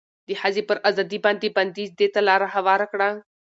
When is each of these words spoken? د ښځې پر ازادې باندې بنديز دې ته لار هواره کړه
د 0.27 0.29
ښځې 0.41 0.61
پر 0.69 0.77
ازادې 0.89 1.17
باندې 1.25 1.47
بنديز 1.57 1.89
دې 1.99 2.07
ته 2.13 2.19
لار 2.27 2.41
هواره 2.55 2.87
کړه 2.91 3.09